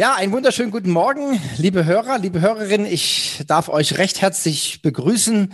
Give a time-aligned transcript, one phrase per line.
[0.00, 2.86] Ja, einen wunderschönen guten Morgen, liebe Hörer, liebe Hörerinnen.
[2.86, 5.52] Ich darf euch recht herzlich begrüßen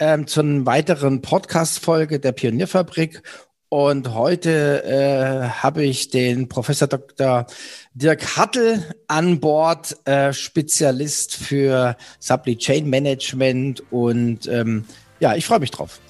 [0.00, 3.22] ähm, zu einer weiteren Podcast-Folge der Pionierfabrik.
[3.68, 7.46] Und heute äh, habe ich den Professor Dr.
[7.94, 13.80] Dirk Hattel an Bord, äh, Spezialist für Supply Chain Management.
[13.92, 14.86] Und ähm,
[15.20, 16.00] ja, ich freue mich drauf.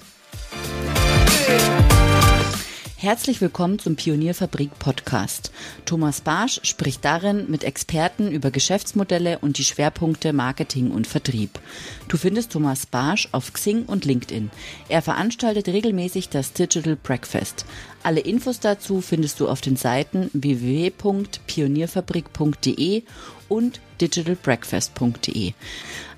[3.05, 5.51] Herzlich willkommen zum Pionierfabrik Podcast.
[5.85, 11.59] Thomas Barsch spricht darin mit Experten über Geschäftsmodelle und die Schwerpunkte Marketing und Vertrieb.
[12.07, 14.49] Du findest Thomas Barsch auf Xing und LinkedIn.
[14.89, 17.67] Er veranstaltet regelmäßig das Digital Breakfast.
[18.01, 23.03] Alle Infos dazu findest du auf den Seiten www.pionierfabrik.de
[23.49, 25.53] und digitalbreakfast.de.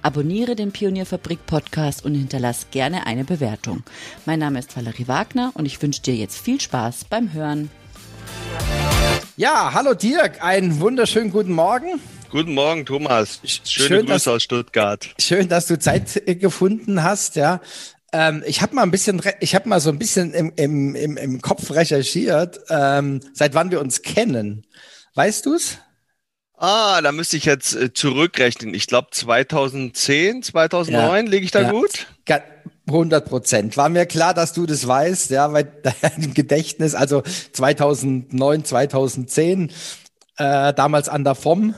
[0.02, 3.84] Abonniere den Pionierfabrik Podcast und hinterlass gerne eine Bewertung.
[4.26, 7.70] Mein Name ist Valerie Wagner und ich wünsche dir jetzt viel Spaß beim Hören.
[9.36, 12.00] Ja, hallo Dirk, einen wunderschönen guten Morgen.
[12.30, 13.40] Guten Morgen, Thomas.
[13.44, 15.08] Schöne schön, Grüße dass, aus Stuttgart.
[15.20, 17.62] Schön, dass du Zeit äh, gefunden hast, ja.
[18.12, 21.18] Ähm, ich habe mal ein bisschen, ich habe mal so ein bisschen im, im, im,
[21.18, 24.66] im Kopf recherchiert, ähm, seit wann wir uns kennen.
[25.16, 25.78] Weißt du's?
[26.58, 28.74] Ah, da müsste ich jetzt äh, zurückrechnen.
[28.74, 31.72] Ich glaube 2010, 2009 ja, liege ich da ja.
[31.72, 32.08] gut?
[32.88, 33.78] 100 Prozent.
[33.78, 39.72] War mir klar, dass du das weißt, ja, weil dein Gedächtnis, also 2009, 2010,
[40.38, 41.76] äh, damals an der FOM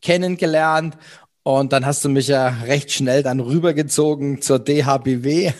[0.00, 0.96] kennengelernt
[1.42, 5.52] und dann hast du mich ja recht schnell dann rübergezogen zur DHBW.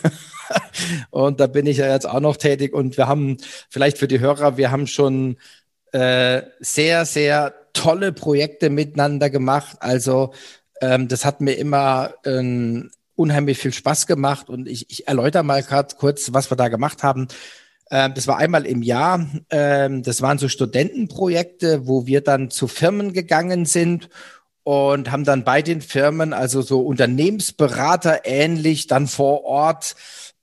[1.10, 3.36] und da bin ich ja jetzt auch noch tätig und wir haben
[3.68, 5.36] vielleicht für die Hörer, wir haben schon
[5.96, 9.78] äh, sehr, sehr tolle Projekte miteinander gemacht.
[9.80, 10.34] Also
[10.82, 15.62] ähm, das hat mir immer ähm, unheimlich viel Spaß gemacht und ich, ich erläutere mal
[15.62, 17.28] gerade kurz, was wir da gemacht haben.
[17.90, 19.26] Ähm, das war einmal im Jahr.
[19.48, 24.10] Ähm, das waren so Studentenprojekte, wo wir dann zu Firmen gegangen sind
[24.64, 29.96] und haben dann bei den Firmen, also so Unternehmensberater ähnlich, dann vor Ort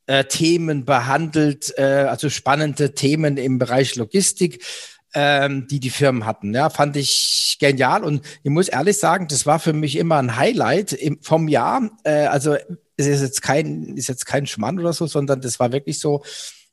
[0.07, 4.63] äh, Themen behandelt, äh, also spannende Themen im Bereich Logistik
[5.13, 6.53] ähm, die die Firmen hatten.
[6.53, 10.37] Ja, fand ich genial und ich muss ehrlich sagen, das war für mich immer ein
[10.37, 11.89] Highlight im, vom Jahr.
[12.03, 12.55] Äh, also
[12.97, 16.23] es ist jetzt kein ist jetzt kein Schmann oder so, sondern das war wirklich so,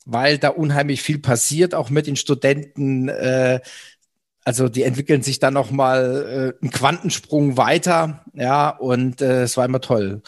[0.05, 3.09] weil da unheimlich viel passiert, auch mit den Studenten.
[3.09, 3.61] Äh,
[4.45, 9.57] also die entwickeln sich dann noch mal äh, einen Quantensprung weiter, ja, und äh, es
[9.57, 10.23] war immer toll.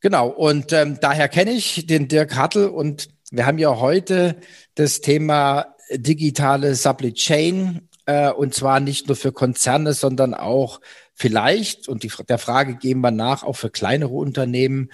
[0.00, 4.36] Genau, und ähm, daher kenne ich den Dirk Hartl und wir haben ja heute
[4.74, 10.80] das Thema digitale Supply Chain äh, und zwar nicht nur für Konzerne, sondern auch
[11.14, 14.90] vielleicht, und die, der Frage gehen wir nach, auch für kleinere Unternehmen.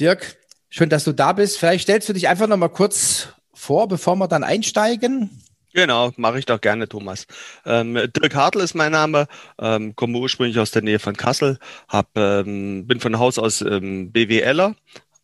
[0.00, 0.36] Dirk,
[0.68, 1.58] schön, dass du da bist.
[1.58, 5.42] Vielleicht stellst du dich einfach noch mal kurz vor, bevor wir dann einsteigen.
[5.74, 7.26] Genau, mache ich doch gerne, Thomas.
[7.66, 9.26] Ähm, Dirk Hartl ist mein Name,
[9.60, 11.58] ähm, komme ursprünglich aus der Nähe von Kassel,
[11.88, 14.74] hab, ähm, bin von Haus aus ähm, BWLer,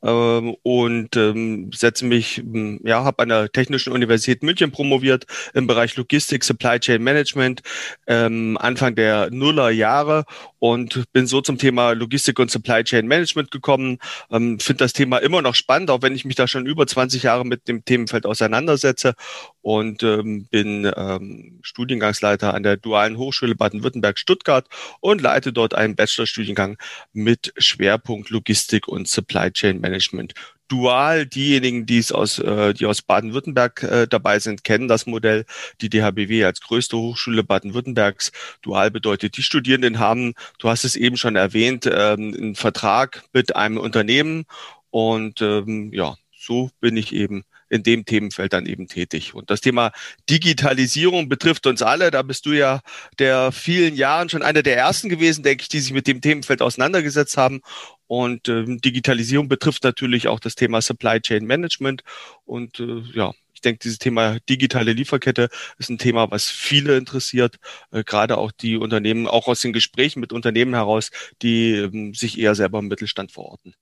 [0.05, 5.67] ähm, und ähm, setze mich, hm, ja, habe an der Technischen Universität München promoviert im
[5.67, 7.63] Bereich Logistik, Supply Chain Management
[8.07, 10.25] ähm, Anfang der Nuller Jahre
[10.59, 13.99] und bin so zum Thema Logistik und Supply Chain Management gekommen.
[14.31, 17.23] Ähm, Finde das Thema immer noch spannend, auch wenn ich mich da schon über 20
[17.23, 19.15] Jahre mit dem Themenfeld auseinandersetze
[19.65, 24.69] und ähm, bin ähm, Studiengangsleiter an der Dualen Hochschule Baden-Württemberg Stuttgart
[25.01, 26.77] und leite dort einen Bachelorstudiengang
[27.15, 30.35] mit Schwerpunkt Logistik und Supply Chain Management.
[30.69, 35.47] Dual, diejenigen, die es aus, äh, die aus Baden-Württemberg äh, dabei sind, kennen das Modell.
[35.81, 38.33] Die DHBW als größte Hochschule Baden-Württembergs.
[38.61, 43.57] Dual bedeutet, die Studierenden haben, du hast es eben schon erwähnt, ähm, einen Vertrag mit
[43.57, 44.45] einem Unternehmen
[44.91, 49.35] und ähm, ja, so bin ich eben in dem Themenfeld dann eben tätig.
[49.35, 49.91] Und das Thema
[50.31, 52.13] Digitalisierung betrifft uns alle.
[52.13, 52.81] Da bist du ja
[53.19, 56.63] der vielen Jahren schon einer der ersten gewesen, denke ich, die sich mit dem Themenfeld
[56.63, 57.63] auseinandergesetzt haben.
[58.07, 62.03] Und ähm, Digitalisierung betrifft natürlich auch das Thema Supply Chain Management.
[62.45, 65.49] Und äh, ja, ich denke, dieses Thema digitale Lieferkette
[65.79, 67.57] ist ein Thema, was viele interessiert,
[67.91, 71.11] äh, gerade auch die Unternehmen, auch aus den Gesprächen mit Unternehmen heraus,
[71.43, 73.75] die ähm, sich eher selber im Mittelstand verorten.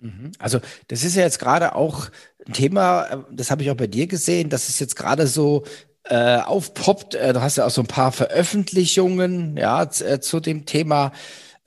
[0.00, 0.32] Mhm.
[0.38, 2.10] Also das ist ja jetzt gerade auch
[2.46, 5.64] ein Thema, äh, das habe ich auch bei dir gesehen, dass es jetzt gerade so
[6.04, 7.14] äh, aufpoppt.
[7.14, 11.12] Äh, du hast ja auch so ein paar Veröffentlichungen ja, äh, zu dem Thema.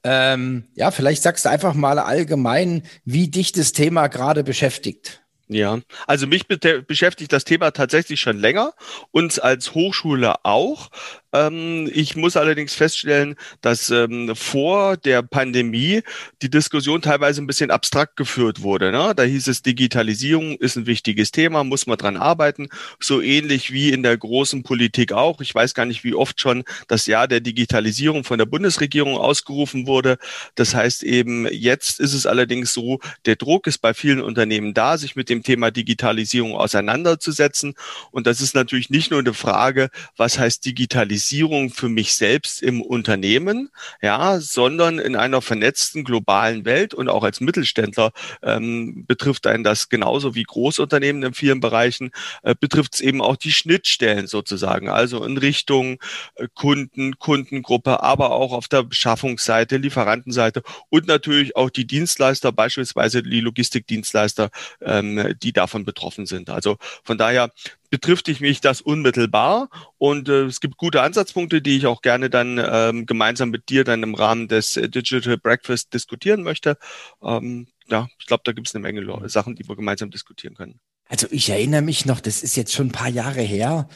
[0.04, 5.23] Ähm, ja, vielleicht sagst du einfach mal allgemein, wie dich das Thema gerade beschäftigt.
[5.50, 6.58] Ja, also mich be
[6.88, 8.74] beschäftigt das Thema tatsächlich schon länger,
[9.12, 10.90] uns als Hochschule auch.
[11.34, 16.02] Ähm, ich muss allerdings feststellen, dass ähm, vor der Pandemie
[16.42, 18.92] die Diskussion teilweise ein bisschen abstrakt geführt wurde.
[18.92, 19.14] Ne?
[19.16, 22.70] Da hieß es, Digitalisierung ist ein wichtiges Thema, muss man dran arbeiten.
[23.00, 25.42] So ähnlich wie in der großen Politik auch.
[25.42, 29.88] Ich weiß gar nicht, wie oft schon das Jahr der Digitalisierung von der Bundesregierung ausgerufen
[29.88, 30.18] wurde.
[30.56, 34.98] Das heißt eben, jetzt ist es allerdings so, der Druck ist bei vielen Unternehmen da,
[34.98, 37.76] sich mit dem Thema Digitalisierung auseinanderzusetzen.
[38.12, 42.82] Und das ist natürlich nicht nur eine Frage, was heißt Digitalisierung für mich selbst im
[42.82, 43.70] Unternehmen,
[44.02, 49.90] ja, sondern in einer vernetzten globalen Welt und auch als Mittelständler ähm, betrifft einen das
[49.90, 52.12] genauso wie Großunternehmen in vielen Bereichen,
[52.44, 56.00] äh, betrifft es eben auch die Schnittstellen sozusagen, also in Richtung
[56.36, 63.24] äh, Kunden, Kundengruppe, aber auch auf der Beschaffungsseite, Lieferantenseite und natürlich auch die Dienstleister, beispielsweise
[63.24, 64.50] die Logistikdienstleister,
[64.82, 66.50] ähm, die davon betroffen sind.
[66.50, 67.52] Also von daher
[67.90, 72.30] betrifft ich mich das unmittelbar und äh, es gibt gute Ansatzpunkte, die ich auch gerne
[72.30, 76.78] dann ähm, gemeinsam mit dir dann im Rahmen des äh, Digital Breakfast diskutieren möchte.
[77.22, 79.04] Ähm, ja, ich glaube, da gibt es eine Menge.
[79.30, 80.80] Sachen, die wir gemeinsam diskutieren können.
[81.08, 83.88] Also ich erinnere mich noch, das ist jetzt schon ein paar Jahre her,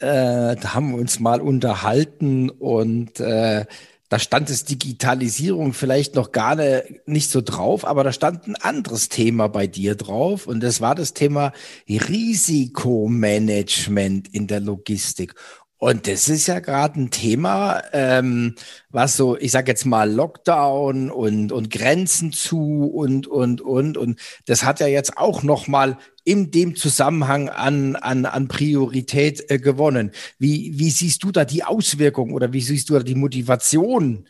[0.00, 3.66] äh, da haben wir uns mal unterhalten und äh,
[4.08, 8.56] da stand es Digitalisierung vielleicht noch gar ne, nicht so drauf, aber da stand ein
[8.56, 11.52] anderes Thema bei dir drauf und das war das Thema
[11.88, 15.34] Risikomanagement in der Logistik.
[15.80, 18.56] Und das ist ja gerade ein Thema, ähm,
[18.90, 23.96] was so, ich sag jetzt mal Lockdown und, und Grenzen zu und, und, und.
[23.96, 29.48] Und das hat ja jetzt auch noch mal in dem Zusammenhang an, an, an Priorität
[29.52, 30.10] äh, gewonnen.
[30.40, 34.26] Wie, wie siehst du da die Auswirkungen oder wie siehst du da die Motivation,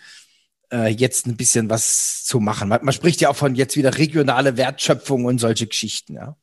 [0.70, 2.68] äh, jetzt ein bisschen was zu machen?
[2.68, 6.36] Man, man spricht ja auch von jetzt wieder regionale Wertschöpfung und solche Geschichten, ja.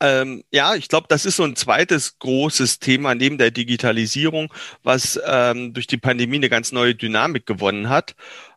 [0.00, 5.20] Ähm, ja, ich glaube, das ist so ein zweites großes Thema neben der Digitalisierung, was
[5.26, 8.14] ähm, durch die Pandemie eine ganz neue Dynamik gewonnen hat.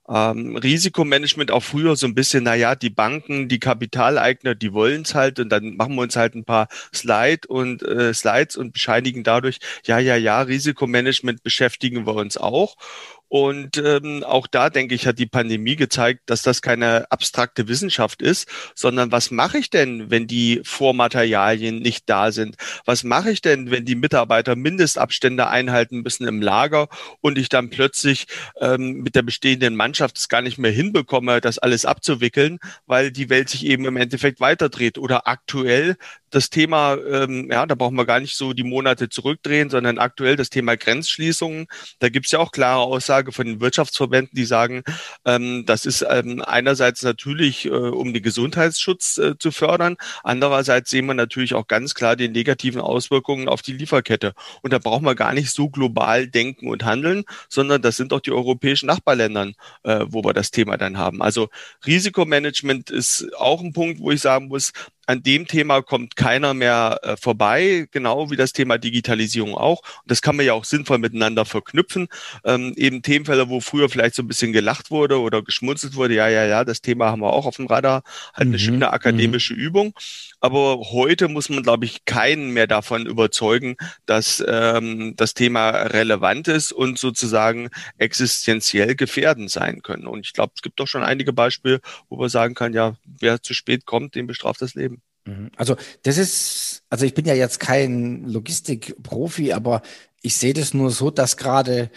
[0.07, 5.15] Ähm, Risikomanagement auch früher so ein bisschen, naja, die Banken, die Kapitaleigner, die wollen es
[5.15, 9.23] halt und dann machen wir uns halt ein paar Slide und äh, Slides und bescheinigen
[9.23, 12.75] dadurch, ja, ja, ja, Risikomanagement beschäftigen wir uns auch.
[13.37, 18.21] Und ähm, auch da, denke ich, hat die Pandemie gezeigt, dass das keine abstrakte Wissenschaft
[18.21, 22.55] ist, sondern was mache ich denn, wenn die Vormaterialien nicht da sind?
[22.85, 26.87] Was mache ich denn, wenn die Mitarbeiter Mindestabstände einhalten müssen im Lager
[27.19, 28.27] und ich dann plötzlich
[28.61, 33.29] ähm, mit der bestehenden Mannschaft es gar nicht mehr hinbekomme, das alles abzuwickeln, weil die
[33.29, 35.97] Welt sich eben im Endeffekt weiterdreht oder aktuell
[36.35, 40.35] das Thema, ähm, ja, da brauchen wir gar nicht so die Monate zurückdrehen, sondern aktuell
[40.35, 41.67] das Thema Grenzschließungen.
[41.99, 44.83] Da gibt es ja auch klare Aussage von den Wirtschaftsverbänden, die sagen,
[45.23, 49.95] ähm, das ist ähm, einerseits natürlich, äh, um den Gesundheitsschutz äh, zu fördern.
[50.23, 54.33] Andererseits sehen wir natürlich auch ganz klar die negativen Auswirkungen auf die Lieferkette.
[54.61, 58.19] Und da brauchen wir gar nicht so global denken und handeln, sondern das sind auch
[58.19, 59.53] die europäischen Nachbarländern,
[59.83, 61.21] äh, wo wir das Thema dann haben.
[61.21, 61.47] Also
[61.85, 64.73] Risikomanagement ist auch ein Punkt, wo ich sagen muss,
[65.05, 69.79] an dem Thema kommt keiner mehr äh, vorbei, genau wie das Thema Digitalisierung auch.
[69.79, 72.07] Und das kann man ja auch sinnvoll miteinander verknüpfen.
[72.43, 76.27] Ähm, eben Themenfelder, wo früher vielleicht so ein bisschen gelacht wurde oder geschmunzelt wurde, ja,
[76.29, 78.03] ja, ja, das Thema haben wir auch auf dem Radar,
[78.33, 78.53] halt mhm.
[78.53, 79.59] eine schöne akademische mhm.
[79.59, 79.93] Übung.
[80.39, 86.47] Aber heute muss man, glaube ich, keinen mehr davon überzeugen, dass ähm, das Thema relevant
[86.47, 90.07] ist und sozusagen existenziell gefährdend sein können.
[90.07, 93.41] Und ich glaube, es gibt doch schon einige Beispiele, wo man sagen kann, ja, wer
[93.41, 94.94] zu spät kommt, dem bestraft das Leben.
[95.25, 95.51] Mhm.
[95.57, 99.81] Also das ist, also ich bin ja jetzt kein Logistikprofi, aber
[100.21, 101.91] ich sehe das nur so, dass gerade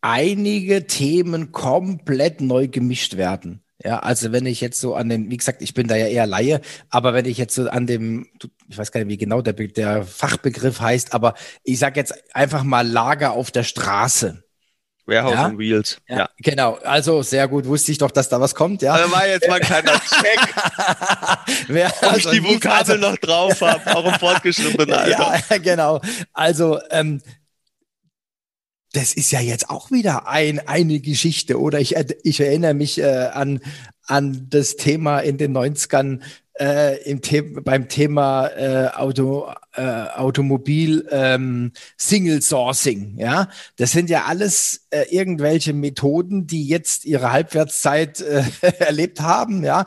[0.00, 3.62] einige Themen komplett neu gemischt werden.
[3.82, 6.26] Ja, also wenn ich jetzt so an den, wie gesagt, ich bin da ja eher
[6.26, 6.60] Laie,
[6.90, 8.28] aber wenn ich jetzt so an dem,
[8.68, 11.34] ich weiß gar nicht, wie genau der, der Fachbegriff heißt, aber
[11.64, 14.44] ich sage jetzt einfach mal Lager auf der Straße.
[15.06, 15.46] Warehouse ja?
[15.46, 16.00] on Wheels.
[16.08, 16.74] Ja, ja, genau.
[16.84, 18.82] Also sehr gut, wusste ich doch, dass da was kommt.
[18.82, 20.54] Ja, also war jetzt mal ein kleiner Check,
[22.02, 25.42] ob ich die Vokabel also, noch drauf habe, auch im fortgeschrittenen Alter.
[25.50, 26.00] Ja, genau.
[26.32, 27.20] Also ähm,
[28.92, 31.60] das ist ja jetzt auch wieder ein, eine Geschichte.
[31.60, 33.60] Oder ich, ich erinnere mich äh, an,
[34.06, 36.20] an das Thema in den 90ern,
[36.58, 43.16] äh, im The beim Thema äh, Auto, äh, Automobil ähm, Single Sourcing.
[43.16, 48.42] Ja, das sind ja alles äh, irgendwelche Methoden, die jetzt ihre Halbwertszeit äh,
[48.78, 49.64] erlebt haben.
[49.64, 49.86] Ja,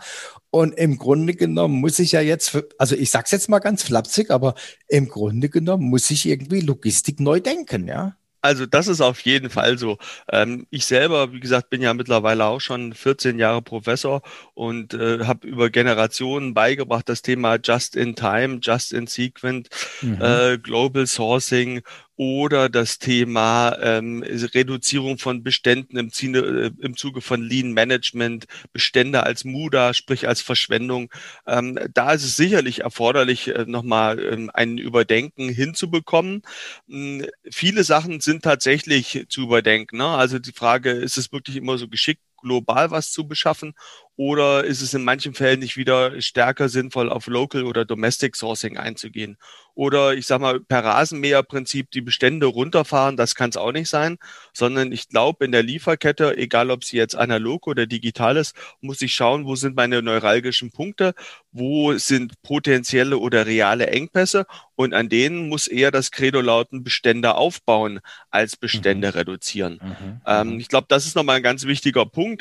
[0.50, 4.30] und im Grunde genommen muss ich ja jetzt, also ich sag's jetzt mal ganz flapsig,
[4.30, 4.54] aber
[4.88, 7.88] im Grunde genommen muss ich irgendwie Logistik neu denken.
[7.88, 8.16] Ja.
[8.44, 9.98] Also das ist auf jeden Fall so.
[10.30, 14.22] Ähm, ich selber, wie gesagt, bin ja mittlerweile auch schon 14 Jahre Professor
[14.54, 19.70] und äh, habe über Generationen beigebracht das Thema Just in Time, Just in Sequent,
[20.02, 20.22] mhm.
[20.22, 21.84] äh, Global Sourcing
[22.16, 28.46] oder das Thema ähm, Reduzierung von Beständen im, Ziele, äh, im Zuge von Lean Management,
[28.72, 31.12] Bestände als Muda, sprich als Verschwendung.
[31.48, 36.44] Ähm, da ist es sicherlich erforderlich, äh, nochmal ähm, ein Überdenken hinzubekommen.
[36.90, 39.98] Ähm, viele Sachen sind tatsächlich zu überdenken.
[39.98, 40.08] Ne?
[40.08, 43.74] Also die Frage, ist es wirklich immer so geschickt, global was zu beschaffen
[44.16, 48.78] oder ist es in manchen Fällen nicht wieder stärker sinnvoll, auf Local oder Domestic Sourcing
[48.78, 49.38] einzugehen?
[49.76, 54.20] Oder ich sag mal, per Rasenmäherprinzip die Bestände runterfahren, das kann es auch nicht sein,
[54.54, 59.02] sondern ich glaube, in der Lieferkette, egal ob sie jetzt analog oder digital ist, muss
[59.02, 61.16] ich schauen, wo sind meine neuralgischen Punkte,
[61.52, 64.46] wo sind potenzielle oder reale Engpässe
[64.76, 69.14] und an denen muss eher das Credo lauten, Bestände aufbauen als Bestände mhm.
[69.14, 69.80] reduzieren.
[69.82, 70.22] Mhm.
[70.28, 70.60] Ähm, mhm.
[70.60, 72.33] ich glaube, das ist nochmal ein ganz wichtiger Punkt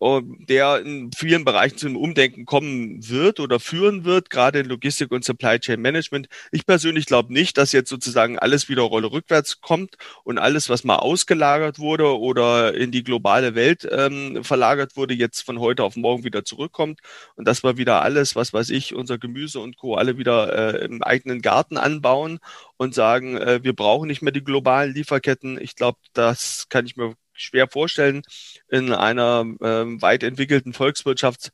[0.00, 5.24] der in vielen Bereichen zum Umdenken kommen wird oder führen wird, gerade in Logistik und
[5.24, 6.28] Supply Chain Management.
[6.52, 10.84] Ich persönlich glaube nicht, dass jetzt sozusagen alles wieder Rolle rückwärts kommt und alles, was
[10.84, 15.96] mal ausgelagert wurde oder in die globale Welt ähm, verlagert wurde, jetzt von heute auf
[15.96, 17.00] morgen wieder zurückkommt
[17.36, 19.96] und dass wir wieder alles, was weiß ich, unser Gemüse und Co.
[19.96, 22.38] alle wieder äh, im eigenen Garten anbauen
[22.78, 25.60] und sagen, äh, wir brauchen nicht mehr die globalen Lieferketten.
[25.60, 28.22] Ich glaube, das kann ich mir schwer vorstellen
[28.68, 31.50] in einer ähm, weit entwickelten Volkswirtschaft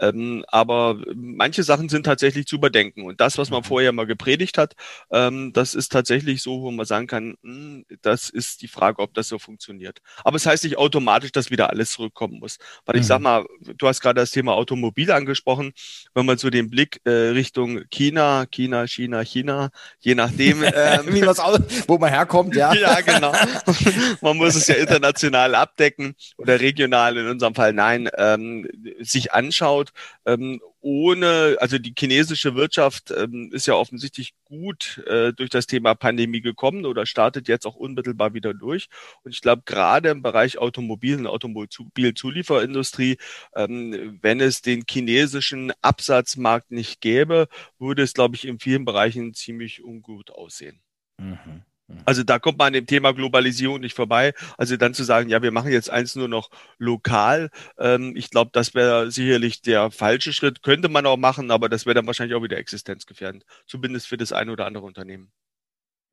[0.00, 3.04] ähm, aber manche Sachen sind tatsächlich zu überdenken.
[3.04, 3.64] Und das, was man mhm.
[3.64, 4.74] vorher mal gepredigt hat,
[5.12, 9.00] ähm, das ist tatsächlich so, wo man sagen kann, mh, hm, das ist die Frage,
[9.00, 10.00] ob das so funktioniert.
[10.24, 12.58] Aber es das heißt nicht automatisch, dass wieder alles zurückkommen muss.
[12.86, 13.00] Weil mhm.
[13.00, 13.24] ich sag mhm.
[13.24, 15.72] mal, du hast gerade das Thema Automobil angesprochen.
[16.14, 21.26] Wenn man so den Blick äh, Richtung China, China, China, China, je nachdem, ähm, Wie
[21.26, 22.72] auch, wo man herkommt, ja.
[22.80, 23.32] ja, genau.
[24.20, 28.66] man muss es ja international abdecken oder regional in unserem Fall nein, ähm,
[29.00, 29.89] sich anschaut
[30.24, 35.94] ähm, ohne, also die chinesische Wirtschaft ähm, ist ja offensichtlich gut äh, durch das Thema
[35.94, 38.88] Pandemie gekommen oder startet jetzt auch unmittelbar wieder durch.
[39.22, 43.18] Und ich glaube, gerade im Bereich Automobil und Automobilzulieferindustrie,
[43.54, 49.34] ähm, wenn es den chinesischen Absatzmarkt nicht gäbe, würde es, glaube ich, in vielen Bereichen
[49.34, 50.80] ziemlich ungut aussehen.
[51.18, 51.62] Mhm.
[51.90, 51.98] Mhm.
[52.04, 54.32] Also da kommt man an dem Thema Globalisierung nicht vorbei.
[54.56, 58.50] Also dann zu sagen, ja, wir machen jetzt eins nur noch lokal, ähm, ich glaube,
[58.52, 60.62] das wäre sicherlich der falsche Schritt.
[60.62, 63.44] Könnte man auch machen, aber das wäre dann wahrscheinlich auch wieder existenzgefährdend.
[63.66, 65.30] Zumindest für das eine oder andere Unternehmen.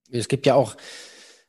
[0.09, 0.75] Es gibt ja auch,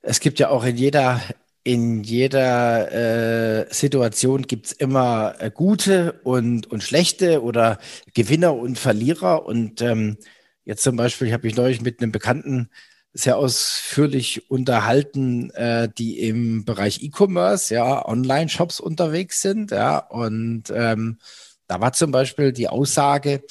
[0.03, 1.21] es gibt ja auch in jeder
[1.69, 7.79] in jeder äh, Situation gibt's immer äh, gute und, und schlechte oder
[8.15, 9.45] Gewinner und Verlierer.
[9.45, 10.17] Und ähm,
[10.65, 12.71] jetzt zum Beispiel, ich habe mich neulich mit einem Bekannten
[13.19, 21.19] sehr ausführlich unterhalten, äh, die im Bereich E-Commerce, ja, Online-Shops unterwegs sind, ja, und ähm,
[21.67, 23.43] da war zum Beispiel die Aussage,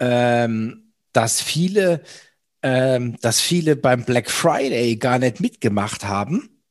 [0.00, 2.02] ähm, dass viele,
[2.62, 6.62] ähm, dass viele beim Black Friday gar nicht mitgemacht haben,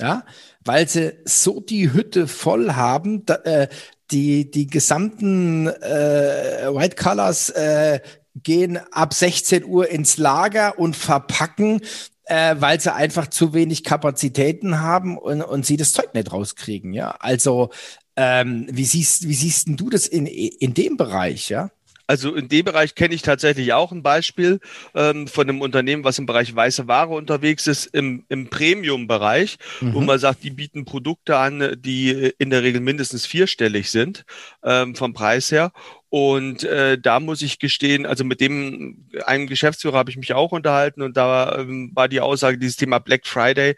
[0.00, 0.24] ja,
[0.64, 3.68] weil sie so die Hütte voll haben, da, äh,
[4.10, 8.00] die, die gesamten äh, White Colors äh,
[8.42, 11.80] gehen ab 16 Uhr ins Lager und verpacken,
[12.24, 16.92] äh, weil sie einfach zu wenig Kapazitäten haben und, und sie das Zeug nicht rauskriegen.
[16.92, 17.70] Ja, also
[18.16, 21.48] ähm, wie siehst wie siehst denn du das in in dem Bereich?
[21.48, 21.70] Ja.
[22.08, 24.60] Also in dem Bereich kenne ich tatsächlich auch ein Beispiel
[24.94, 29.92] ähm, von einem Unternehmen, was im Bereich weiße Ware unterwegs ist, im, im Premium-Bereich, mhm.
[29.92, 34.24] wo man sagt, die bieten Produkte an, die in der Regel mindestens vierstellig sind
[34.64, 35.70] ähm, vom Preis her.
[36.10, 40.52] Und äh, da muss ich gestehen, also mit dem einem Geschäftsführer habe ich mich auch
[40.52, 43.76] unterhalten und da ähm, war die Aussage, dieses Thema Black Friday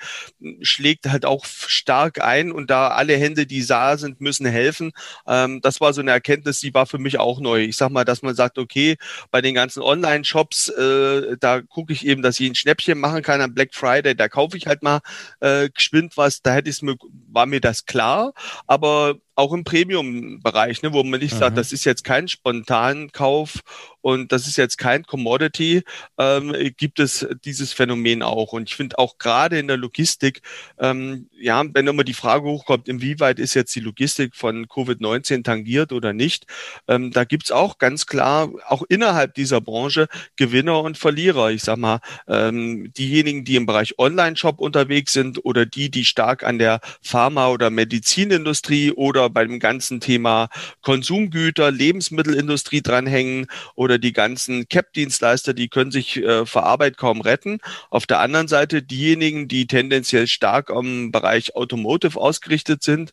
[0.62, 4.92] schlägt halt auch stark ein und da alle Hände, die da sind, müssen helfen.
[5.26, 7.62] Ähm, das war so eine Erkenntnis, die war für mich auch neu.
[7.62, 8.96] Ich sag mal, dass man sagt, okay,
[9.30, 13.40] bei den ganzen Online-Shops, äh, da gucke ich eben, dass ich ein Schnäppchen machen kann
[13.40, 15.00] am Black Friday, da kaufe ich halt mal
[15.40, 16.96] äh, geschwind was, da hätte ich mir,
[17.28, 18.32] war mir das klar,
[18.66, 21.38] aber auch im Premium-Bereich, ne, wo man nicht mhm.
[21.38, 23.61] sagt, das ist jetzt kein spontanen Kauf
[24.02, 25.83] und das ist jetzt kein Commodity,
[26.19, 28.52] ähm, gibt es dieses Phänomen auch.
[28.52, 30.42] Und ich finde auch gerade in der Logistik,
[30.78, 35.92] ähm, ja, wenn immer die Frage hochkommt, inwieweit ist jetzt die Logistik von Covid-19 tangiert
[35.92, 36.47] oder nicht,
[36.88, 41.50] ähm, da gibt's auch ganz klar, auch innerhalb dieser Branche, Gewinner und Verlierer.
[41.50, 46.45] Ich sag mal, ähm, diejenigen, die im Bereich Online-Shop unterwegs sind oder die, die stark
[46.45, 50.49] an der Pharma- oder Medizinindustrie oder beim ganzen Thema
[50.83, 57.20] Konsumgüter, Lebensmittelindustrie dranhängen oder oder die ganzen CAP-Dienstleister, die können sich äh, vor Arbeit kaum
[57.20, 57.59] retten.
[57.90, 63.12] Auf der anderen Seite diejenigen, die tendenziell stark am Bereich Automotive ausgerichtet sind,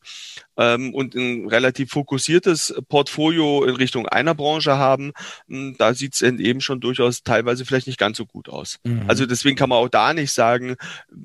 [0.58, 5.14] ähm, und ein relativ fokussiertes Portfolio in Richtung einer Branche haben,
[5.48, 8.80] hm, da sieht es eben schon durchaus teilweise vielleicht nicht ganz so gut aus.
[8.84, 9.04] Mhm.
[9.08, 10.76] Also deswegen kann man auch da nicht sagen,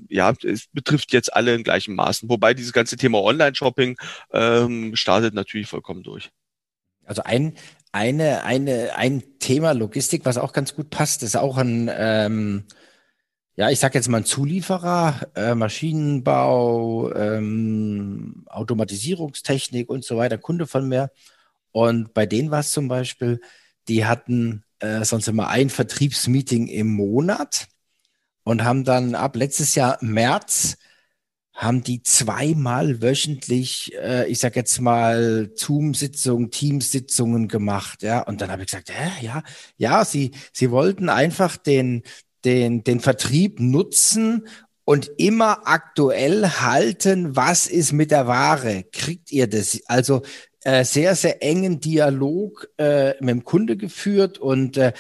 [0.09, 2.29] ja, es betrifft jetzt alle in gleichem Maßen.
[2.29, 3.97] Wobei dieses ganze Thema Online-Shopping
[4.33, 6.31] ähm, startet natürlich vollkommen durch.
[7.05, 7.57] Also ein,
[7.93, 12.65] eine, eine, ein Thema Logistik, was auch ganz gut passt, ist auch ein ähm,
[13.57, 20.67] ja, ich sage jetzt mal ein Zulieferer, äh, Maschinenbau, ähm, Automatisierungstechnik und so weiter, Kunde
[20.67, 21.11] von mir.
[21.71, 23.41] Und bei denen war es zum Beispiel,
[23.89, 27.69] die hatten äh, sonst immer ein Vertriebsmeeting im Monat
[28.45, 30.79] und haben dann ab letztes Jahr März
[31.63, 38.21] haben die zweimal wöchentlich, äh, ich sag jetzt mal, Zoom-Sitzungen, Teams-Sitzungen gemacht, ja.
[38.23, 39.43] Und dann habe ich gesagt, hä, ja,
[39.77, 42.03] ja, sie, sie wollten einfach den,
[42.45, 44.47] den, den Vertrieb nutzen
[44.85, 48.85] und immer aktuell halten, was ist mit der Ware?
[48.91, 49.81] Kriegt ihr das?
[49.87, 50.23] Also
[50.65, 54.93] äh, sehr, sehr engen Dialog äh, mit dem Kunde geführt und, äh,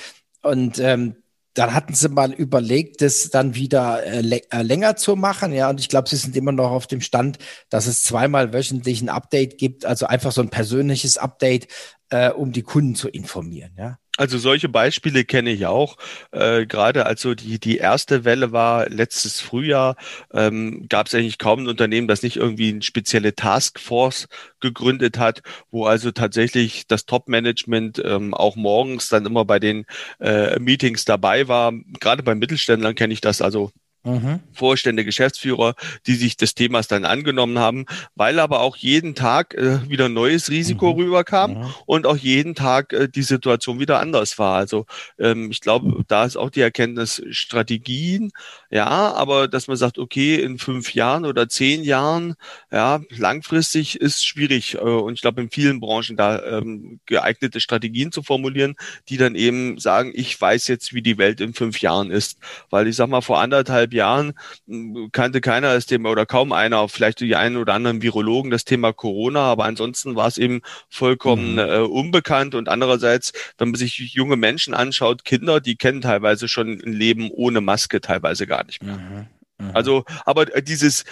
[0.42, 1.16] und ähm,
[1.54, 5.52] dann hatten sie mal überlegt, das dann wieder äh, äh länger zu machen.
[5.52, 9.02] Ja, und ich glaube, sie sind immer noch auf dem Stand, dass es zweimal wöchentlich
[9.02, 11.68] ein Update gibt, also einfach so ein persönliches Update,
[12.12, 13.72] äh, um die Kunden zu informieren.
[13.76, 13.98] Ja.
[14.18, 15.96] Also solche Beispiele kenne ich auch.
[16.30, 19.96] Äh, Gerade als so die, die erste Welle war letztes Frühjahr,
[20.34, 24.28] ähm, gab es eigentlich kaum ein Unternehmen, das nicht irgendwie eine spezielle Taskforce
[24.60, 25.40] gegründet hat,
[25.70, 29.86] wo also tatsächlich das Top-Management ähm, auch morgens dann immer bei den
[30.20, 31.72] äh, Meetings dabei war.
[31.98, 33.72] Gerade bei Mittelständlern kenne ich das also
[34.04, 34.40] Mhm.
[34.52, 35.74] Vorstände, Geschäftsführer,
[36.06, 40.50] die sich des Themas dann angenommen haben, weil aber auch jeden Tag äh, wieder neues
[40.50, 41.00] Risiko mhm.
[41.00, 41.74] rüberkam mhm.
[41.86, 44.56] und auch jeden Tag äh, die Situation wieder anders war.
[44.56, 44.86] Also
[45.20, 48.32] ähm, ich glaube, da ist auch die Erkenntnis Strategien,
[48.70, 52.34] ja, aber dass man sagt, okay, in fünf Jahren oder zehn Jahren,
[52.72, 58.10] ja, langfristig ist schwierig äh, und ich glaube in vielen Branchen da ähm, geeignete Strategien
[58.10, 58.74] zu formulieren,
[59.08, 62.88] die dann eben sagen, ich weiß jetzt, wie die Welt in fünf Jahren ist, weil
[62.88, 64.32] ich sag mal vor anderthalb anderthalb Jahren
[64.66, 68.64] hm, kannte keiner das Thema oder kaum einer, vielleicht die einen oder anderen Virologen das
[68.64, 71.58] Thema Corona, aber ansonsten war es eben vollkommen mhm.
[71.58, 76.80] äh, unbekannt und andererseits, wenn man sich junge Menschen anschaut, Kinder, die kennen teilweise schon
[76.84, 78.96] ein Leben ohne Maske teilweise gar nicht mehr.
[78.96, 79.26] Mhm.
[79.58, 79.70] Mhm.
[79.74, 81.04] Also, aber äh, dieses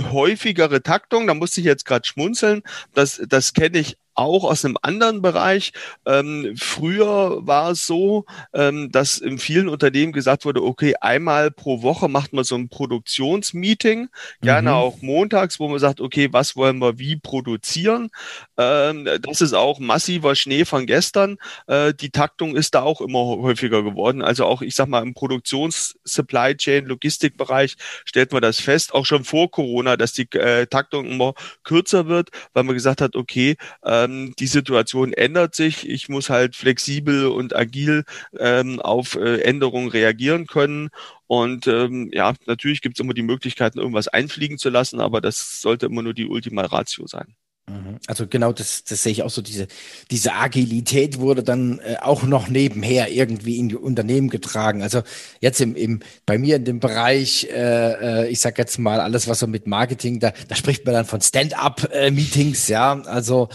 [0.00, 2.62] häufigere Taktung, da musste ich jetzt gerade schmunzeln,
[2.94, 5.72] das, das kenne ich auch aus einem anderen Bereich.
[6.06, 11.82] Ähm, früher war es so, ähm, dass in vielen Unternehmen gesagt wurde, okay, einmal pro
[11.82, 14.08] Woche macht man so ein Produktionsmeeting,
[14.40, 14.76] gerne mhm.
[14.76, 18.10] auch montags, wo man sagt, okay, was wollen wir wie produzieren?
[18.56, 21.36] Ähm, das ist auch massiver Schnee von gestern.
[21.66, 24.22] Äh, die Taktung ist da auch immer häufiger geworden.
[24.22, 29.24] Also auch, ich sag mal, im Produktions-Supply Chain, Logistikbereich stellt man das fest, auch schon
[29.24, 34.03] vor Corona, dass die äh, Taktung immer kürzer wird, weil man gesagt hat, okay, äh,
[34.04, 35.88] ähm, die Situation ändert sich.
[35.88, 38.04] Ich muss halt flexibel und agil
[38.38, 40.90] ähm, auf äh, Änderungen reagieren können.
[41.26, 45.60] Und ähm, ja, natürlich gibt es immer die Möglichkeiten, irgendwas einfliegen zu lassen, aber das
[45.60, 47.34] sollte immer nur die Ultima Ratio sein.
[47.66, 47.98] Mhm.
[48.06, 49.40] Also genau, das, das sehe ich auch so.
[49.40, 49.68] Diese,
[50.10, 54.82] diese Agilität wurde dann äh, auch noch nebenher irgendwie in die Unternehmen getragen.
[54.82, 55.02] Also
[55.40, 59.28] jetzt im, im bei mir in dem Bereich, äh, äh ich sag jetzt mal alles,
[59.28, 63.00] was so mit Marketing, da, da spricht man dann von Stand-up-Meetings, ja.
[63.02, 63.48] Also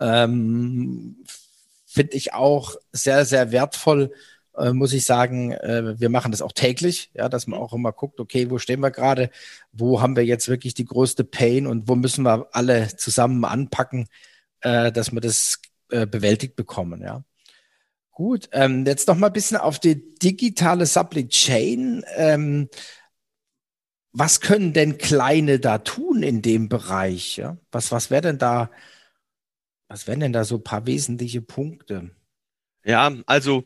[0.00, 1.16] ähm,
[1.86, 4.12] Finde ich auch sehr, sehr wertvoll,
[4.56, 5.52] äh, muss ich sagen.
[5.52, 8.80] Äh, wir machen das auch täglich, ja, dass man auch immer guckt, okay, wo stehen
[8.80, 9.30] wir gerade,
[9.72, 14.06] wo haben wir jetzt wirklich die größte Pain und wo müssen wir alle zusammen anpacken,
[14.60, 15.60] äh, dass wir das
[15.90, 17.24] äh, bewältigt bekommen, ja.
[18.12, 22.04] Gut, ähm, jetzt noch mal ein bisschen auf die digitale Supply Chain.
[22.16, 22.68] Ähm,
[24.12, 27.38] was können denn Kleine da tun in dem Bereich?
[27.38, 27.56] Ja?
[27.72, 28.70] Was, was wäre denn da
[29.90, 32.12] was wären denn da so ein paar wesentliche Punkte?
[32.84, 33.64] Ja, also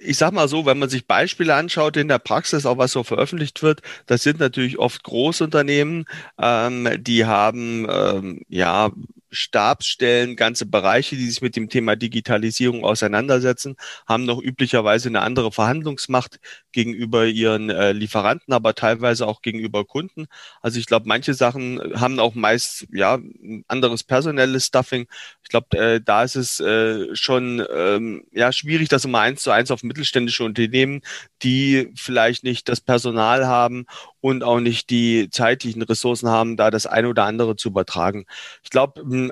[0.00, 3.04] ich sag mal so, wenn man sich Beispiele anschaut in der Praxis, auch was so
[3.04, 6.06] veröffentlicht wird, das sind natürlich oft Großunternehmen,
[6.40, 8.90] ähm, die haben ähm, ja
[9.36, 15.52] Stabsstellen, ganze Bereiche, die sich mit dem Thema Digitalisierung auseinandersetzen, haben noch üblicherweise eine andere
[15.52, 16.40] Verhandlungsmacht
[16.72, 20.26] gegenüber ihren äh, Lieferanten, aber teilweise auch gegenüber Kunden.
[20.60, 25.06] Also ich glaube, manche Sachen haben auch meist ja ein anderes personelles Stuffing.
[25.42, 29.50] Ich glaube, äh, da ist es äh, schon ähm, ja schwierig, das immer eins zu
[29.50, 31.02] eins auf mittelständische Unternehmen,
[31.42, 33.86] die vielleicht nicht das Personal haben
[34.26, 38.26] und auch nicht die zeitlichen Ressourcen haben, da das eine oder andere zu übertragen.
[38.64, 39.30] Ich glaube,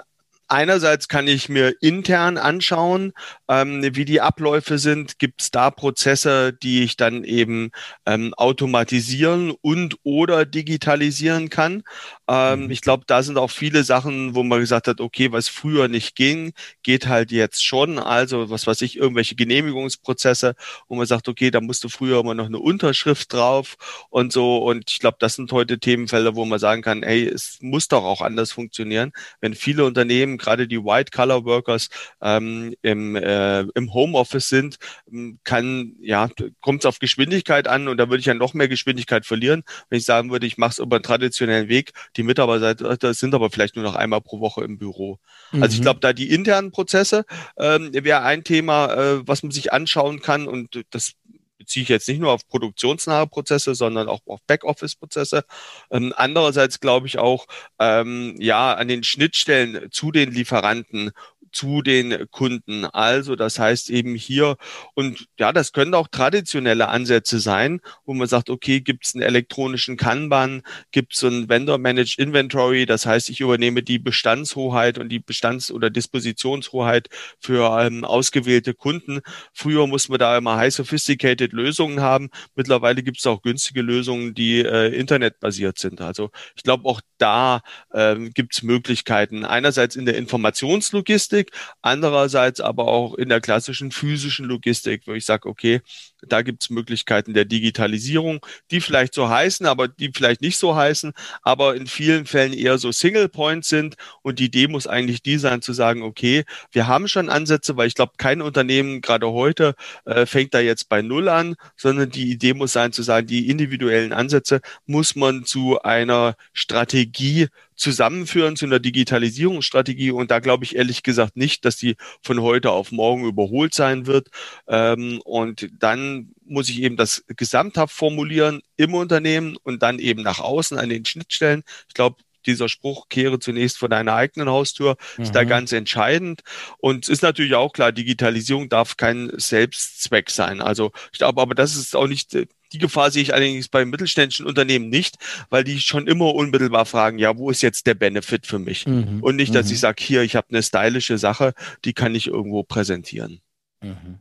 [0.54, 3.12] einerseits kann ich mir intern anschauen,
[3.48, 5.18] ähm, wie die Abläufe sind.
[5.18, 7.72] Gibt es da Prozesse, die ich dann eben
[8.06, 11.82] ähm, automatisieren und oder digitalisieren kann?
[12.28, 12.70] Ähm, mhm.
[12.70, 16.14] Ich glaube, da sind auch viele Sachen, wo man gesagt hat, okay, was früher nicht
[16.14, 16.52] ging,
[16.84, 17.98] geht halt jetzt schon.
[17.98, 20.54] Also was weiß ich, irgendwelche Genehmigungsprozesse,
[20.88, 23.76] wo man sagt, okay, da musste früher immer noch eine Unterschrift drauf
[24.08, 24.58] und so.
[24.58, 28.04] Und ich glaube, das sind heute Themenfelder, wo man sagen kann, hey, es muss doch
[28.04, 29.12] auch anders funktionieren.
[29.40, 31.88] Wenn viele Unternehmen, gerade die White-Collar-Workers,
[32.22, 34.76] ähm, im, äh, im Homeoffice sind,
[35.10, 36.28] ähm, kann, ja,
[36.60, 39.98] kommt es auf Geschwindigkeit an und da würde ich ja noch mehr Geschwindigkeit verlieren, wenn
[39.98, 43.76] ich sagen würde, ich mache es über einen traditionellen Weg die Mitarbeiter sind aber vielleicht
[43.76, 45.18] nur noch einmal pro Woche im Büro.
[45.52, 45.62] Mhm.
[45.62, 45.84] Also ich mhm.
[45.84, 47.24] glaube, da die internen Prozesse
[47.56, 51.14] ähm, wäre ein Thema, äh, was man sich anschauen kann und das
[51.64, 55.44] beziehe ich jetzt nicht nur auf produktionsnahe Prozesse, sondern auch auf Backoffice-Prozesse.
[55.90, 57.46] Ähm, andererseits glaube ich auch,
[57.78, 61.12] ähm, ja, an den Schnittstellen zu den Lieferanten
[61.54, 62.84] zu den Kunden.
[62.84, 64.56] Also das heißt eben hier,
[64.94, 69.22] und ja, das können auch traditionelle Ansätze sein, wo man sagt, okay, gibt es einen
[69.22, 75.20] elektronischen Kanban, gibt es ein Vendor-Managed Inventory, das heißt, ich übernehme die Bestandshoheit und die
[75.20, 79.20] Bestands- oder Dispositionshoheit für ähm, ausgewählte Kunden.
[79.52, 82.30] Früher musste man da immer high sophisticated Lösungen haben.
[82.54, 86.00] Mittlerweile gibt es auch günstige Lösungen, die äh, internetbasiert sind.
[86.00, 87.60] Also ich glaube, auch da
[87.92, 89.44] ähm, gibt es Möglichkeiten.
[89.44, 91.50] Einerseits in der Informationslogistik, Logistik,
[91.82, 95.80] andererseits aber auch in der klassischen physischen Logistik, wo ich sage, okay,
[96.26, 100.74] da gibt es Möglichkeiten der Digitalisierung, die vielleicht so heißen, aber die vielleicht nicht so
[100.74, 103.96] heißen, aber in vielen Fällen eher so Single Points sind.
[104.22, 107.88] Und die Idee muss eigentlich die sein, zu sagen, okay, wir haben schon Ansätze, weil
[107.88, 109.74] ich glaube, kein Unternehmen gerade heute
[110.06, 113.50] äh, fängt da jetzt bei Null an, sondern die Idee muss sein, zu sagen, die
[113.50, 120.10] individuellen Ansätze muss man zu einer Strategie zusammenführen zu einer Digitalisierungsstrategie.
[120.10, 124.06] Und da glaube ich ehrlich gesagt nicht, dass die von heute auf morgen überholt sein
[124.06, 124.28] wird.
[124.68, 130.40] Ähm, und dann muss ich eben das gesamthaft formulieren im Unternehmen und dann eben nach
[130.40, 131.62] außen an den Schnittstellen.
[131.88, 135.32] Ich glaube, dieser Spruch, kehre zunächst vor deiner eigenen Haustür, ist mhm.
[135.32, 136.42] da ganz entscheidend.
[136.78, 140.60] Und es ist natürlich auch klar, Digitalisierung darf kein Selbstzweck sein.
[140.60, 142.36] Also ich glaube, aber das ist auch nicht
[142.74, 145.16] die Gefahr sehe ich allerdings bei mittelständischen Unternehmen nicht,
[145.48, 148.84] weil die schon immer unmittelbar fragen, ja, wo ist jetzt der Benefit für mich?
[148.86, 149.22] Mhm.
[149.22, 149.72] Und nicht, dass mhm.
[149.74, 153.40] ich sage, hier, ich habe eine stylische Sache, die kann ich irgendwo präsentieren.
[153.80, 154.18] Mhm.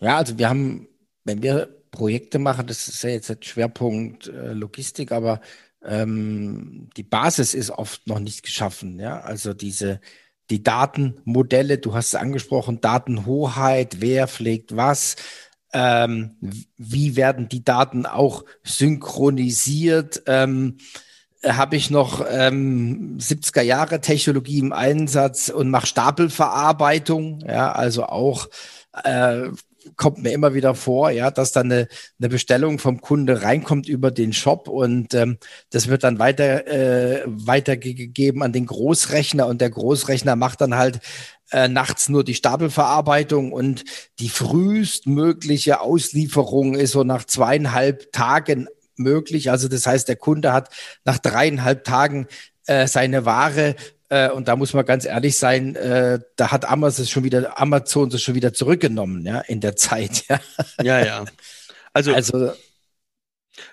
[0.00, 0.86] Ja, also wir haben,
[1.24, 5.40] wenn wir Projekte machen, das ist ja jetzt der Schwerpunkt äh, Logistik, aber
[5.82, 9.00] ähm, die Basis ist oft noch nicht geschaffen.
[9.00, 10.00] Ja, also diese
[10.50, 15.16] die Datenmodelle, du hast es angesprochen, Datenhoheit, wer pflegt was,
[15.76, 16.30] ähm,
[16.78, 20.22] wie werden die Daten auch synchronisiert?
[20.26, 20.78] Ähm,
[21.44, 28.48] habe ich noch ähm, 70er Jahre Technologie im Einsatz und mache Stapelverarbeitung, ja, also auch
[29.04, 29.50] äh,
[29.96, 34.10] kommt mir immer wieder vor, ja, dass dann eine, eine Bestellung vom Kunde reinkommt über
[34.10, 35.36] den Shop und ähm,
[35.70, 41.00] das wird dann weiter äh, weitergegeben an den Großrechner und der Großrechner macht dann halt
[41.50, 43.84] äh, nachts nur die Stapelverarbeitung und
[44.18, 49.50] die frühestmögliche Auslieferung ist so nach zweieinhalb Tagen möglich.
[49.50, 50.70] Also das heißt, der Kunde hat
[51.04, 52.26] nach dreieinhalb Tagen
[52.66, 53.76] äh, seine Ware
[54.08, 58.08] äh, und da muss man ganz ehrlich sein, äh, da hat Amazon schon wieder Amazon
[58.10, 60.24] das schon wieder zurückgenommen, ja, in der Zeit.
[60.28, 60.40] Ja,
[60.82, 61.04] ja.
[61.04, 61.24] ja.
[61.92, 62.52] Also, also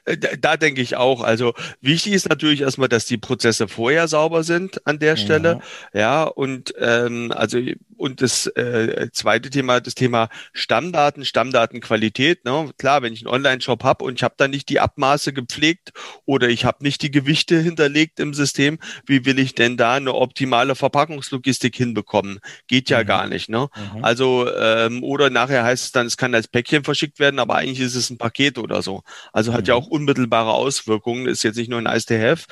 [0.05, 1.21] da, da denke ich auch.
[1.21, 5.59] Also wichtig ist natürlich erstmal, dass die Prozesse vorher sauber sind an der Stelle.
[5.93, 7.59] Ja, ja und ähm, also
[8.03, 12.43] und das äh, zweite Thema, das Thema Stammdaten, Stammdatenqualität.
[12.43, 12.69] Ne?
[12.77, 15.93] Klar, wenn ich einen Online-Shop habe und ich habe da nicht die Abmaße gepflegt
[16.25, 20.15] oder ich habe nicht die Gewichte hinterlegt im System, wie will ich denn da eine
[20.15, 22.39] optimale Verpackungslogistik hinbekommen?
[22.67, 23.07] Geht ja mhm.
[23.07, 23.49] gar nicht.
[23.49, 23.69] Ne?
[23.95, 24.03] Mhm.
[24.03, 27.79] Also ähm, oder nachher heißt es dann, es kann als Päckchen verschickt werden, aber eigentlich
[27.79, 29.03] ist es ein Paket oder so.
[29.31, 29.67] Also hat mhm.
[29.73, 31.27] Ja auch unmittelbare Auswirkungen.
[31.27, 32.45] Ist jetzt nicht nur ein Nice to have.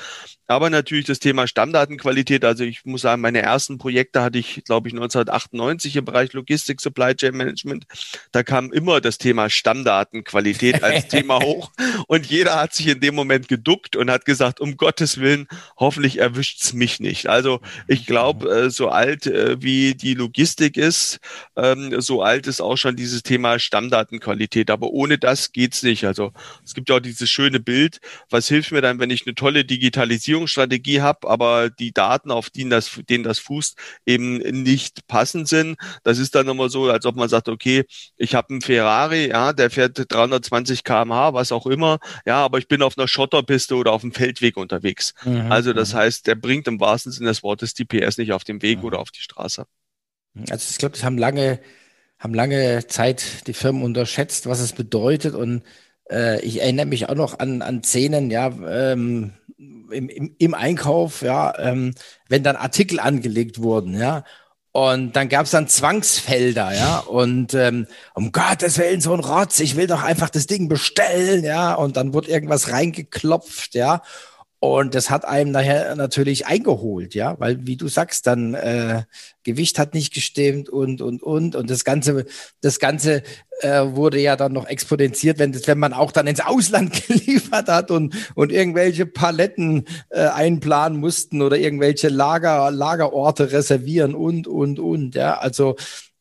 [0.51, 2.43] Aber natürlich das Thema Stammdatenqualität.
[2.43, 6.81] Also ich muss sagen, meine ersten Projekte hatte ich, glaube ich, 1998 im Bereich Logistik,
[6.81, 7.86] Supply Chain Management.
[8.34, 11.71] Da kam immer das Thema Stammdatenqualität als Thema hoch.
[12.07, 16.17] Und jeder hat sich in dem Moment geduckt und hat gesagt, um Gottes Willen, hoffentlich
[16.17, 17.27] erwischt's mich nicht.
[17.27, 21.19] Also ich glaube, äh, so alt äh, wie die Logistik ist,
[21.55, 24.69] ähm, so alt ist auch schon dieses Thema Stammdatenqualität.
[24.69, 26.03] Aber ohne das geht's nicht.
[26.03, 26.34] Also
[26.65, 29.36] es gibt ja auch diese dieses schöne Bild, was hilft mir dann, wenn ich eine
[29.36, 35.47] tolle Digitalisierungsstrategie habe, aber die Daten, auf denen das, denen das fußt, eben nicht passend
[35.47, 35.78] sind.
[36.04, 37.86] Das ist dann immer so, als ob man sagt, okay,
[38.17, 42.67] ich habe einen Ferrari, ja, der fährt 320 km/h, was auch immer, ja, aber ich
[42.67, 45.13] bin auf einer Schotterpiste oder auf einem Feldweg unterwegs.
[45.24, 45.52] Mhm.
[45.52, 45.97] Also das mhm.
[45.97, 48.86] heißt, der bringt im wahrsten Sinne des Wortes die PS nicht auf dem Weg mhm.
[48.86, 49.65] oder auf die Straße.
[50.50, 51.60] Also ich glaube, das haben lange,
[52.19, 55.36] haben lange Zeit die Firmen unterschätzt, was es bedeutet.
[55.36, 55.63] Und
[56.12, 61.21] äh, ich erinnere mich auch noch an, an Szenen, ja, ähm, im, im, im Einkauf,
[61.21, 61.93] ja, ähm,
[62.30, 64.24] wenn dann Artikel angelegt wurden, ja,
[64.74, 67.00] und dann gab es dann Zwangsfelder, ja.
[67.00, 71.43] Und ähm, um Gottes Willen, so ein Rotz, ich will doch einfach das Ding bestellen,
[71.43, 71.74] ja.
[71.74, 74.02] Und dann wurde irgendwas reingeklopft, ja.
[74.63, 79.06] Und das hat einem nachher natürlich eingeholt, ja, weil wie du sagst, dann äh,
[79.41, 81.56] Gewicht hat nicht gestimmt und und und.
[81.56, 82.28] Und das ganze
[82.62, 83.24] das ganze
[83.62, 87.69] äh, wurde ja dann noch exponentiert, wenn das, wenn man auch dann ins Ausland geliefert
[87.69, 94.78] hat und und irgendwelche Paletten äh, einplanen mussten oder irgendwelche Lager Lagerorte reservieren und und
[94.78, 95.76] und ja, also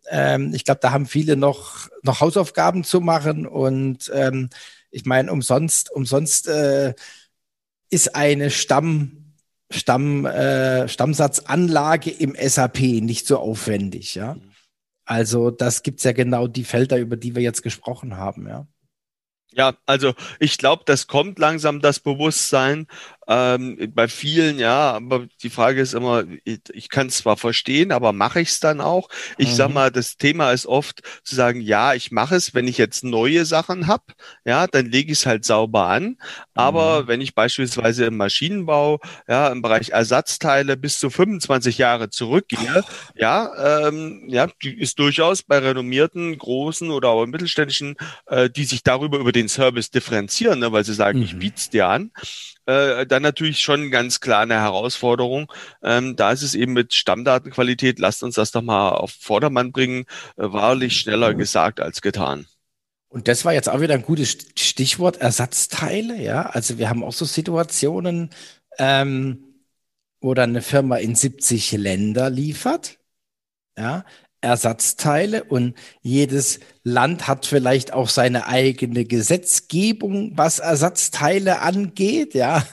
[0.09, 4.48] ähm, ich glaube, da haben viele noch noch Hausaufgaben zu machen und ähm,
[4.90, 6.94] ich meine umsonst umsonst äh,
[7.90, 9.35] ist eine Stamm,
[9.70, 14.37] Stamm, äh, Stammsatzanlage im SAP nicht so aufwendig, ja.
[15.05, 18.66] Also das gibt's ja genau die Felder, über die wir jetzt gesprochen haben, ja.
[19.53, 22.87] Ja, also ich glaube, das kommt langsam das Bewusstsein
[23.31, 27.93] ähm, bei vielen, ja, aber die Frage ist immer, ich, ich kann es zwar verstehen,
[27.93, 29.09] aber mache ich es dann auch?
[29.38, 29.55] Ich mhm.
[29.55, 33.05] sag mal, das Thema ist oft zu sagen, ja, ich mache es, wenn ich jetzt
[33.05, 34.03] neue Sachen habe,
[34.45, 36.16] ja, dann lege ich es halt sauber an.
[36.55, 37.07] Aber mhm.
[37.07, 42.83] wenn ich beispielsweise im Maschinenbau, ja, im Bereich Ersatzteile bis zu 25 Jahre zurückgehe,
[43.14, 47.95] ja, ähm, ja, die ist durchaus bei renommierten, großen oder auch mittelständischen,
[48.27, 51.25] äh, die sich darüber über den Service differenzieren, ne, weil sie sagen, mhm.
[51.25, 52.11] ich biete es dir an
[52.70, 55.50] äh, dann natürlich schon ganz klar eine Herausforderung.
[55.83, 60.04] Ähm, da ist es eben mit Stammdatenqualität, lasst uns das doch mal auf Vordermann bringen,
[60.37, 62.46] äh, wahrlich schneller gesagt als getan.
[63.09, 66.42] Und das war jetzt auch wieder ein gutes Stichwort, Ersatzteile, ja.
[66.42, 68.30] Also wir haben auch so Situationen,
[68.78, 69.64] ähm,
[70.20, 72.98] wo dann eine Firma in 70 Länder liefert,
[73.76, 74.04] ja,
[74.40, 82.64] Ersatzteile und jedes Land hat vielleicht auch seine eigene Gesetzgebung, was Ersatzteile angeht, ja,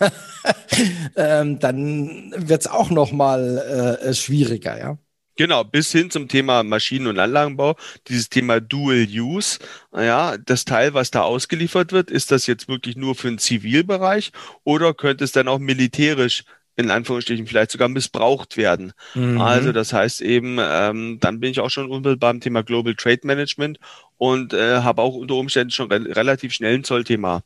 [1.15, 4.97] ähm, dann wird es auch noch mal äh, schwieriger, ja.
[5.37, 7.75] Genau, bis hin zum Thema Maschinen- und Anlagenbau,
[8.07, 9.59] dieses Thema Dual Use.
[9.95, 14.31] Ja, das Teil, was da ausgeliefert wird, ist das jetzt wirklich nur für den Zivilbereich
[14.63, 16.43] oder könnte es dann auch militärisch
[16.77, 18.93] in Anführungsstrichen vielleicht sogar missbraucht werden.
[19.15, 19.41] Mhm.
[19.41, 23.21] Also das heißt eben, ähm, dann bin ich auch schon unmittelbar beim Thema Global Trade
[23.23, 23.79] Management
[24.17, 27.41] und äh, habe auch unter Umständen schon re relativ schnell ein Zollthema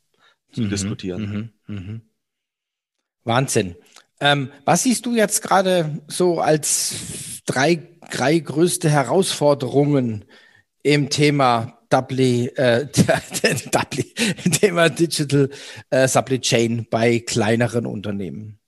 [0.51, 0.69] zu mhm.
[0.69, 1.51] diskutieren.
[1.67, 1.75] Mhm.
[1.75, 2.01] mhm.
[3.23, 3.75] Wahnsinn.
[4.19, 10.25] Ähm, was siehst du jetzt gerade so als drei, drei größte Herausforderungen
[10.83, 12.87] im Thema Doubly, äh,
[13.71, 14.13] Doubly,
[14.59, 15.49] Thema Digital
[15.89, 18.60] äh, Supply Chain bei kleineren Unternehmen?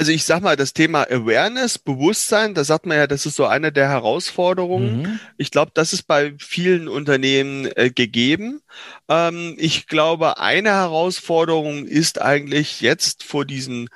[0.00, 3.44] Also ich sag mal, das Thema Awareness, Bewusstsein, da sagt man ja, das ist so
[3.44, 5.02] eine der Herausforderungen.
[5.02, 5.20] Mhm.
[5.36, 8.62] Ich glaube, das ist bei vielen Unternehmen äh, gegeben.
[9.10, 13.90] Ähm, ich glaube, eine Herausforderung ist eigentlich jetzt vor diesem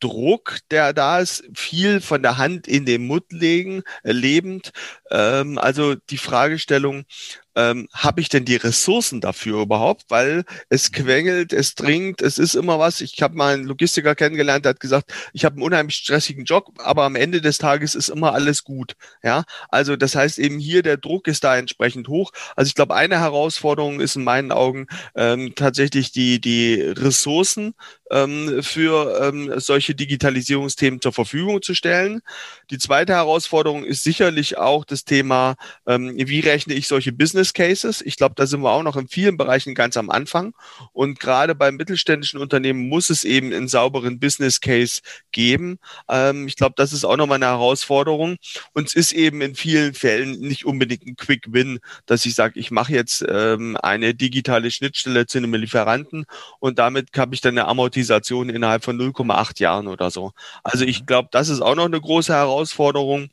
[0.00, 4.72] Druck, der da ist, viel von der Hand in den Mund legen, äh, lebend.
[5.12, 7.04] Ähm, also die Fragestellung,
[7.56, 10.04] ähm, habe ich denn die Ressourcen dafür überhaupt?
[10.08, 13.00] Weil es quengelt, es dringt, es ist immer was.
[13.00, 16.72] Ich habe mal einen Logistiker kennengelernt, der hat gesagt, ich habe einen unheimlich stressigen Job,
[16.78, 18.94] aber am Ende des Tages ist immer alles gut.
[19.22, 22.30] Ja, also das heißt eben hier der Druck ist da entsprechend hoch.
[22.54, 27.74] Also ich glaube, eine Herausforderung ist in meinen Augen ähm, tatsächlich die die Ressourcen
[28.10, 32.20] ähm, für ähm, solche Digitalisierungsthemen zur Verfügung zu stellen.
[32.70, 35.54] Die zweite Herausforderung ist sicherlich auch das Thema,
[35.86, 38.02] ähm, wie rechne ich solche Business Cases?
[38.02, 40.54] Ich glaube, da sind wir auch noch in vielen Bereichen ganz am Anfang.
[40.92, 45.00] Und gerade bei mittelständischen Unternehmen muss es eben einen sauberen Business Case
[45.32, 45.78] geben.
[46.08, 48.36] Ähm, ich glaube, das ist auch nochmal eine Herausforderung.
[48.72, 52.58] Und es ist eben in vielen Fällen nicht unbedingt ein Quick Win, dass ich sage,
[52.58, 56.26] ich mache jetzt ähm, eine digitale Schnittstelle zu einem Lieferanten
[56.58, 60.32] und damit habe ich dann eine Amortisation innerhalb von 0,8 Jahren oder so.
[60.62, 62.55] Also ich glaube, das ist auch noch eine große Herausforderung.
[62.56, 63.28] Herausforderung,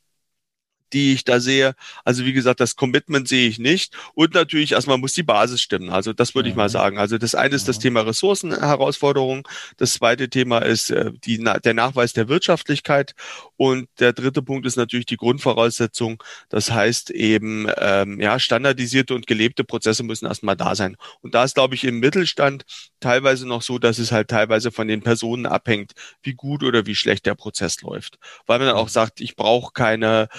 [0.94, 1.76] die ich da sehe.
[2.04, 3.96] Also wie gesagt, das Commitment sehe ich nicht.
[4.14, 5.90] Und natürlich erstmal muss die Basis stimmen.
[5.90, 6.52] Also das würde mhm.
[6.52, 6.72] ich mal mhm.
[6.72, 6.98] sagen.
[6.98, 7.82] Also das eine ist das mhm.
[7.82, 9.48] Thema Ressourcenherausforderung.
[9.78, 13.16] Das zweite Thema ist äh, die, der Nachweis der Wirtschaftlichkeit.
[13.58, 16.22] Und der dritte Punkt ist natürlich die Grundvoraussetzung.
[16.50, 20.98] Das heißt eben, ähm, ja, standardisierte und gelebte Prozesse müssen erstmal da sein.
[21.22, 22.64] Und da ist, glaube ich, im Mittelstand
[23.00, 26.96] teilweise noch so, dass es halt teilweise von den Personen abhängt, wie gut oder wie
[26.96, 28.18] schlecht der Prozess läuft.
[28.46, 28.92] Weil man dann auch mhm.
[28.92, 30.30] sagt, ich brauche keine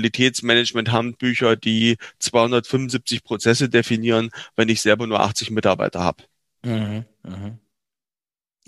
[0.00, 6.24] Qualitätsmanagement-Handbücher, die 275 Prozesse definieren, wenn ich selber nur 80 Mitarbeiter habe.
[6.62, 7.58] Mhm, mh.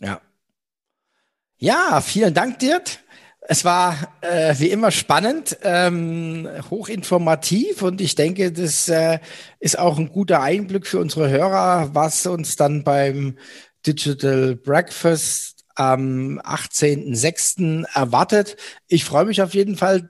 [0.01, 0.21] Ja.
[1.59, 2.99] Ja, vielen Dank, Dirk.
[3.49, 9.18] Es war äh, wie immer spannend, ähm, hochinformativ und ich denke, das äh,
[9.59, 13.37] ist auch ein guter Einblick für unsere Hörer, was uns dann beim
[13.85, 17.85] Digital Breakfast am 18.06.
[17.92, 18.57] erwartet.
[18.87, 20.09] Ich freue mich auf jeden Fall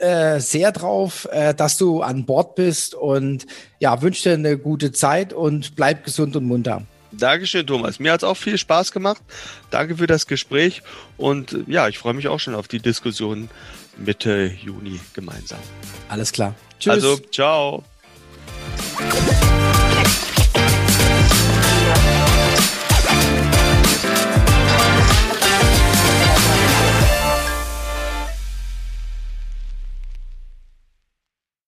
[0.00, 3.46] äh, sehr drauf, äh, dass du an Bord bist und
[3.78, 6.82] ja, wünsche dir eine gute Zeit und bleib gesund und munter.
[7.12, 8.00] Dankeschön, Thomas.
[8.00, 9.22] Mir hat es auch viel Spaß gemacht.
[9.70, 10.82] Danke für das Gespräch
[11.16, 13.48] und ja, ich freue mich auch schon auf die Diskussion
[13.96, 15.60] Mitte Juni gemeinsam.
[16.08, 16.54] Alles klar.
[16.80, 16.92] Tschüss.
[16.92, 17.84] Also, ciao.